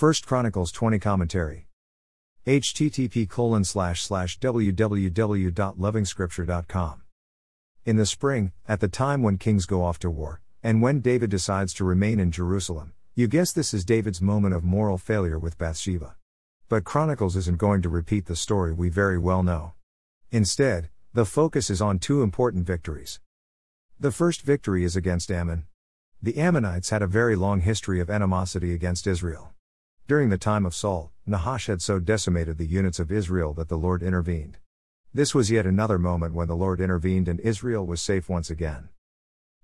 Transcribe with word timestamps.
1 0.00 0.14
Chronicles 0.24 0.70
20 0.70 1.00
Commentary. 1.00 1.66
http 2.46 3.28
colon 3.28 3.64
slash 3.64 4.00
slash 4.00 4.38
www.lovingscripture.com. 4.38 7.02
In 7.84 7.96
the 7.96 8.06
spring, 8.06 8.52
at 8.68 8.78
the 8.78 8.86
time 8.86 9.24
when 9.24 9.38
kings 9.38 9.66
go 9.66 9.82
off 9.82 9.98
to 9.98 10.08
war, 10.08 10.40
and 10.62 10.80
when 10.80 11.00
David 11.00 11.30
decides 11.30 11.74
to 11.74 11.82
remain 11.82 12.20
in 12.20 12.30
Jerusalem, 12.30 12.92
you 13.16 13.26
guess 13.26 13.50
this 13.50 13.74
is 13.74 13.84
David's 13.84 14.22
moment 14.22 14.54
of 14.54 14.62
moral 14.62 14.98
failure 14.98 15.36
with 15.36 15.58
Bathsheba. 15.58 16.14
But 16.68 16.84
Chronicles 16.84 17.34
isn't 17.34 17.58
going 17.58 17.82
to 17.82 17.88
repeat 17.88 18.26
the 18.26 18.36
story 18.36 18.72
we 18.72 18.90
very 18.90 19.18
well 19.18 19.42
know. 19.42 19.72
Instead, 20.30 20.90
the 21.12 21.24
focus 21.24 21.70
is 21.70 21.82
on 21.82 21.98
two 21.98 22.22
important 22.22 22.64
victories. 22.64 23.18
The 23.98 24.12
first 24.12 24.42
victory 24.42 24.84
is 24.84 24.94
against 24.94 25.32
Ammon. 25.32 25.66
The 26.22 26.38
Ammonites 26.38 26.90
had 26.90 27.02
a 27.02 27.08
very 27.08 27.34
long 27.34 27.62
history 27.62 27.98
of 27.98 28.08
animosity 28.08 28.72
against 28.72 29.08
Israel. 29.08 29.54
During 30.08 30.30
the 30.30 30.38
time 30.38 30.64
of 30.64 30.74
Saul, 30.74 31.12
Nahash 31.26 31.66
had 31.66 31.82
so 31.82 31.98
decimated 31.98 32.56
the 32.56 32.64
units 32.64 32.98
of 32.98 33.12
Israel 33.12 33.52
that 33.52 33.68
the 33.68 33.76
Lord 33.76 34.02
intervened. 34.02 34.56
This 35.12 35.34
was 35.34 35.50
yet 35.50 35.66
another 35.66 35.98
moment 35.98 36.32
when 36.32 36.48
the 36.48 36.56
Lord 36.56 36.80
intervened 36.80 37.28
and 37.28 37.38
Israel 37.40 37.86
was 37.86 38.00
safe 38.00 38.26
once 38.26 38.48
again. 38.48 38.88